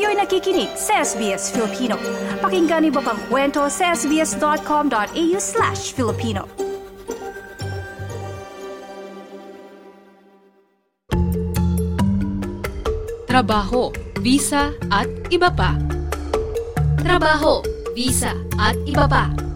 [0.00, 2.00] Kayo'y nakikinig sa SBS Filipino.
[2.40, 6.48] Pakinggan niyo pa ang kwento sa sbs.com.au slash Filipino.
[13.28, 13.92] Trabaho,
[14.24, 15.76] visa at iba pa.
[17.04, 17.60] Trabaho,
[17.92, 19.49] visa at iba pa.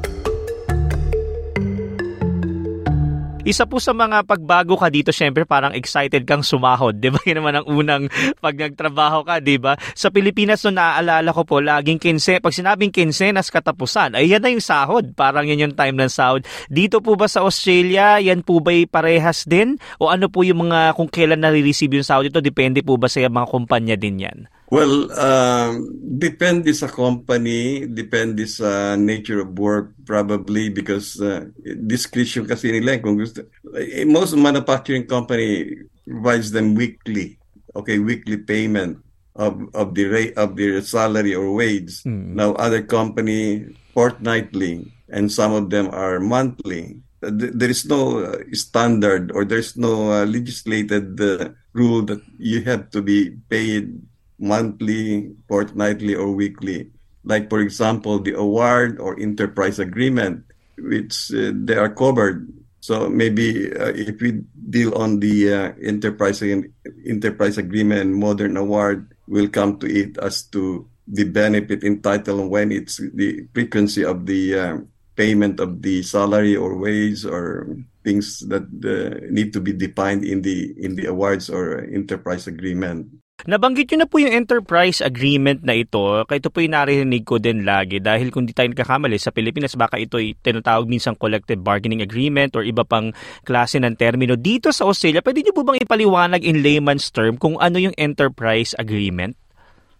[3.45, 6.97] Isa po sa mga pagbago ka dito, syempre parang excited kang sumahod.
[6.97, 7.21] Di ba?
[7.29, 8.05] Yan naman ang unang
[8.41, 9.77] pag nagtrabaho ka, di ba?
[9.93, 14.49] Sa Pilipinas, no, naaalala ko po, laging kinse, pag sinabing kinsenas katapusan, ay yan na
[14.49, 15.13] yung sahod.
[15.13, 16.41] Parang yan yung time ng sahod.
[16.73, 19.77] Dito po ba sa Australia, yan po ba parehas din?
[20.01, 23.21] O ano po yung mga, kung kailan nare-receive yung sahod ito, depende po ba sa
[23.21, 24.49] mga kumpanya din yan?
[24.73, 31.53] Well, um, depende sa company, depende sa nature of work probably because uh,
[31.85, 33.45] discretion kasi nila eh, kung gusto.
[33.77, 35.69] Eh, most manufacturing company
[36.09, 37.37] provides them weekly,
[37.77, 39.05] okay, weekly payment
[39.37, 42.01] of of the rate of their salary or wage.
[42.09, 42.39] Mm.
[42.39, 47.05] Now other company fortnightly and some of them are monthly.
[47.21, 52.91] There is no uh, standard or there's no uh, legislated uh, rule that you have
[52.93, 53.97] to be paid
[54.39, 56.91] monthly, fortnightly, or weekly.
[57.25, 60.45] Like, for example, the award or enterprise agreement,
[60.79, 62.53] which uh, they are covered.
[62.81, 69.49] So maybe uh, if we deal on the uh, enterprise enterprise agreement modern award, will
[69.49, 74.77] come to it as to the benefit entitled when it's the frequency of the uh,
[75.17, 80.43] payment of the salary or wage or things that uh, need to be defined in
[80.43, 83.09] the in the awards or enterprise agreement.
[83.45, 86.01] Nabanggit nyo na po yung enterprise agreement na ito.
[86.25, 89.77] Kaya ito po yung narinig ko din lagi dahil kung di tayo nagkakamali sa Pilipinas
[89.77, 93.13] baka ito ay tinatawag minsan collective bargaining agreement or iba pang
[93.45, 94.33] klase ng termino.
[94.41, 98.73] Dito sa Australia, pwede nyo po bang ipaliwanag in layman's term kung ano yung enterprise
[98.81, 99.37] agreement?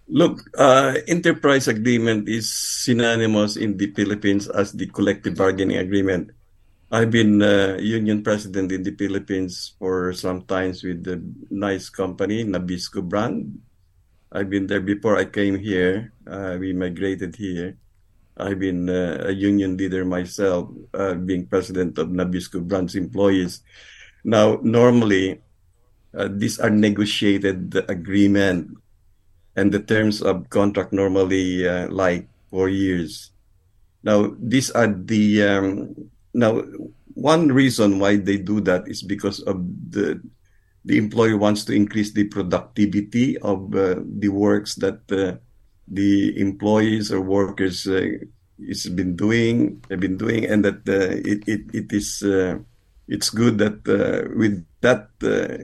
[0.09, 6.33] Look, uh, enterprise agreement is synonymous in the Philippines as the collective bargaining agreement.
[6.95, 11.19] I've been uh, union president in the Philippines for some times with the
[11.51, 13.59] nice company, Nabisco brand.
[14.31, 16.15] I've been there before I came here.
[16.23, 17.75] Uh, we migrated here.
[18.39, 23.67] I've been uh, a union leader myself, uh, being president of Nabisco brand's employees.
[24.23, 25.43] Now, normally,
[26.15, 28.71] uh, these are negotiated agreement,
[29.57, 33.35] and the terms of contract normally uh, like four years.
[34.05, 36.63] Now, these are the um, now,
[37.15, 40.21] one reason why they do that is because of the
[40.85, 45.41] the employer wants to increase the productivity of uh, the works that uh,
[45.89, 48.05] the employees or workers uh,
[48.59, 52.59] is been doing have been doing and that uh, it, it it is uh,
[53.09, 55.09] it's good that uh, with that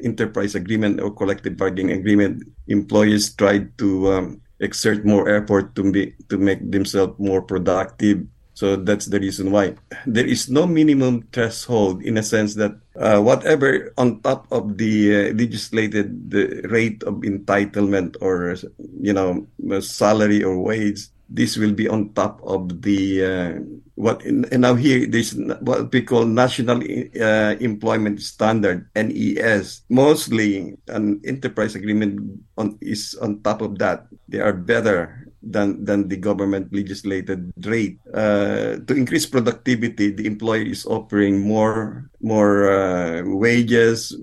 [0.04, 6.14] enterprise agreement or collective bargaining agreement employees try to um, exert more effort to be
[6.28, 8.24] to make themselves more productive
[8.60, 9.72] so that's the reason why.
[10.04, 14.92] There is no minimum threshold in a sense that uh, whatever on top of the
[15.08, 18.60] uh, legislated the rate of entitlement or
[19.00, 19.48] you know
[19.80, 23.52] salary or wage, this will be on top of the uh,
[23.96, 25.32] what and now here there's
[25.64, 26.84] what we call national
[27.16, 34.04] uh, employment standard NES mostly an enterprise agreement on is on top of that.
[34.28, 37.98] They are better than than the government legislated rate.
[38.12, 44.16] Uh, to increase productivity, the employer is offering more more uh, wages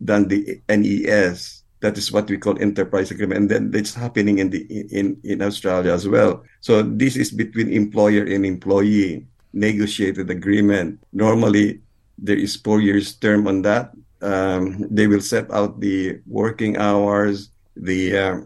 [0.00, 1.62] than the NES.
[1.80, 5.42] That is what we call enterprise agreement, and then it's happening in the in in
[5.42, 6.42] Australia as well.
[6.60, 10.98] So this is between employer and employee negotiated agreement.
[11.12, 11.80] Normally,
[12.18, 13.92] there is four years term on that.
[14.24, 18.36] Um, they will set out the working hours, the uh,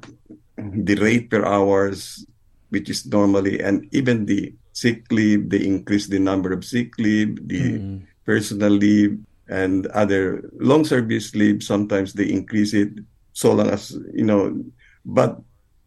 [0.59, 2.27] the rate per hours,
[2.71, 7.49] which is normally, and even the sick leave, they increase the number of sick leave,
[7.49, 8.07] the mm.
[8.27, 9.19] personal leave,
[9.49, 11.63] and other long service leave.
[11.63, 12.91] Sometimes they increase it
[13.33, 14.59] so long as, you know,
[15.05, 15.41] but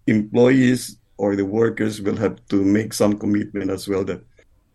[0.08, 4.24] employees or the workers will have to make some commitment as well that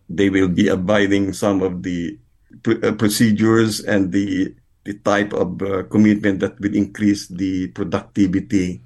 [0.09, 2.17] they will be abiding some of the
[2.63, 4.55] pr- uh, procedures and the
[4.87, 8.79] the type of uh, commitment that will increase the productivity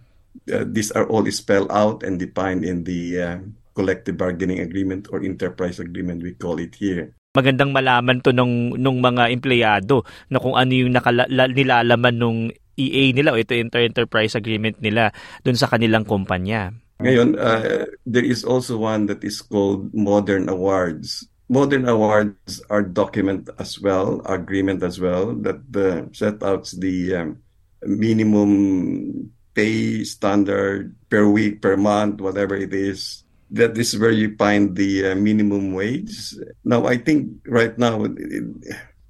[0.49, 3.37] uh, these are all spelled out and defined in the uh,
[3.75, 7.13] collective bargaining agreement or enterprise agreement we call it here.
[7.31, 12.39] Magandang malaman to nung nung mga empleyado na kung ano yung nakala, nilalaman nung
[12.75, 16.75] EA nila o ito inter enterprise agreement nila dun sa kanilang kumpanya.
[17.01, 21.25] Ngayon, uh, there is also one that is called Modern Awards.
[21.49, 27.41] Modern Awards are document as well, agreement as well, that uh, set out the um,
[27.83, 33.23] minimum pay standard per week, per month, whatever it is.
[33.51, 36.35] That is where you find the uh, minimum wage.
[36.63, 38.15] Now, I think right now it,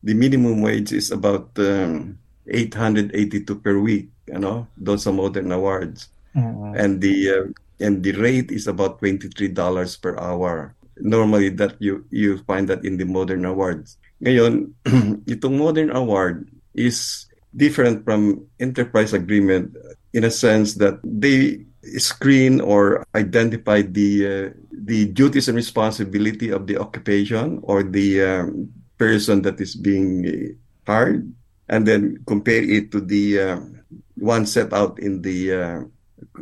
[0.02, 2.18] the minimum wage is about um,
[2.50, 4.10] 882 per week.
[4.26, 6.74] You know, those are modern awards, mm-hmm.
[6.74, 7.46] and the uh,
[7.84, 10.74] and the rate is about 23 dollars per hour.
[10.98, 13.98] Normally, that you you find that in the modern awards.
[14.24, 14.74] Ngayon,
[15.34, 19.76] itong modern award is different from enterprise agreement
[20.14, 21.66] in a sense that they
[21.98, 28.70] screen or identify the uh, the duties and responsibility of the occupation or the um,
[28.98, 30.56] person that is being
[30.86, 31.26] hired
[31.70, 33.60] and then compare it to the uh,
[34.16, 35.80] one set out in the uh,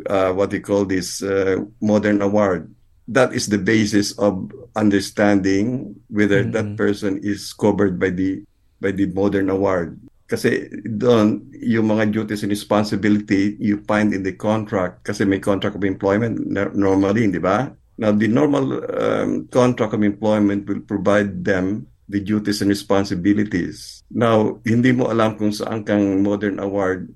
[0.10, 2.74] uh, what they call this uh, modern award
[3.08, 6.54] that is the basis of understanding whether mm-hmm.
[6.54, 8.44] that person is covered by the
[8.82, 10.00] by the modern award
[10.30, 15.74] kasi doon, yung mga duties and responsibility you find in the contract kasi may contract
[15.74, 16.38] of employment
[16.78, 17.74] normally, di ba?
[17.98, 24.06] Now, the normal um, contract of employment will provide them the duties and responsibilities.
[24.08, 27.10] Now, hindi mo alam kung saan kang modern award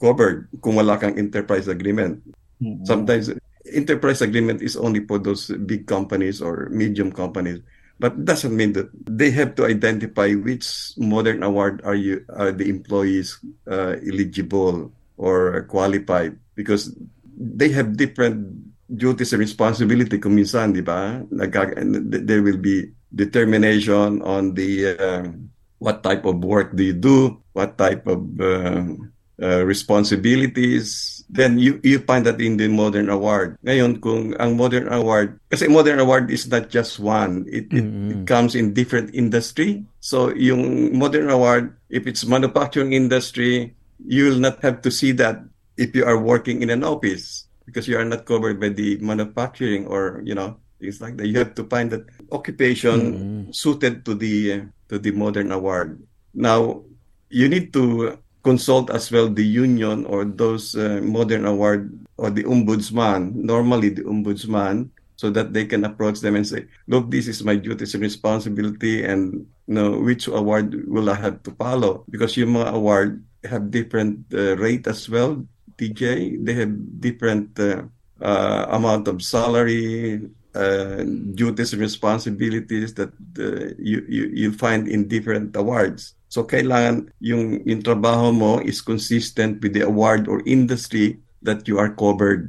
[0.00, 2.22] covered kung wala kang enterprise agreement.
[2.62, 2.86] Mm-hmm.
[2.86, 3.34] Sometimes,
[3.70, 7.58] enterprise agreement is only for those big companies or medium companies.
[8.02, 10.66] But it doesn't mean that they have to identify which
[10.98, 13.38] modern award are you are the employees
[13.70, 16.90] uh, eligible or qualified because
[17.38, 18.42] they have different
[18.90, 21.22] duties and responsibility kung di ba?
[21.30, 25.30] There will be determination on the uh,
[25.78, 28.98] what type of work do you do, what type of uh,
[29.42, 33.58] uh, responsibilities, then you you find that in the modern award.
[33.66, 37.44] Ngayon, kung ang modern award, kasi modern award is not just one.
[37.50, 38.22] It, mm-hmm.
[38.22, 39.82] it, comes in different industry.
[39.98, 45.42] So yung modern award, if it's manufacturing industry, you will not have to see that
[45.74, 49.86] if you are working in an office because you are not covered by the manufacturing
[49.90, 51.26] or you know things like that.
[51.26, 53.42] You have to find that occupation mm-hmm.
[53.50, 56.02] suited to the to the modern award.
[56.34, 56.84] Now
[57.32, 62.44] you need to consult as well the union or those uh, modern award or the
[62.44, 67.44] ombudsman, normally the ombudsman, so that they can approach them and say, look, this is
[67.44, 72.04] my duties and responsibility and you know, which award will I have to follow?
[72.10, 75.46] Because yung mga award have different uh, rate as well,
[75.78, 76.44] TJ.
[76.44, 77.82] They have different uh,
[78.20, 81.02] uh, amount of salary, uh,
[81.34, 86.14] duties and responsibilities that uh, you, you you find in different awards.
[86.32, 91.76] So kailangan yung, yung trabaho mo is consistent with the award or industry that you
[91.76, 92.48] are covered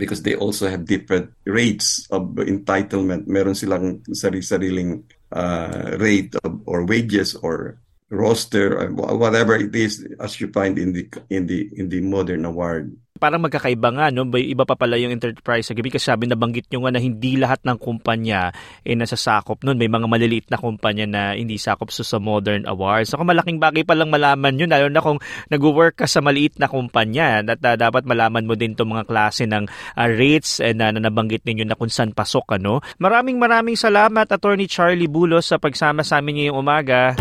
[0.00, 3.28] because they also have different rates of entitlement.
[3.28, 5.04] Meron silang sarili-sariling
[5.36, 7.76] uh, rate of, or wages or
[8.08, 12.96] roster, whatever it is as you find in the in the in the modern award
[13.18, 14.24] parang magkakaiba nga, no?
[14.30, 17.76] Iba pa pala yung enterprise agreement kasi sabi nabanggit nyo nga na hindi lahat ng
[17.76, 18.54] kumpanya
[18.86, 19.76] eh nasasakop nun.
[19.76, 23.10] May mga maliliit na kumpanya na hindi sakop so sa modern awards.
[23.10, 25.18] So kung malaking bagay pa lang malaman yun, lalo na kung
[25.50, 29.44] nag-work ka sa maliit na kumpanya, at uh, dapat malaman mo din itong mga klase
[29.44, 32.56] ng uh, rates and uh, na nabanggit ninyo na kung saan pasok.
[32.60, 32.80] Ano?
[33.02, 37.16] Maraming maraming salamat, Attorney Charlie Bulos, sa pagsama sa amin ngayong umaga.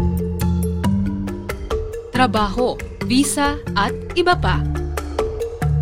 [2.13, 2.73] Trabaho,
[3.05, 4.86] visa at iba pa